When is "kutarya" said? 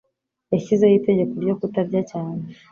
1.59-2.01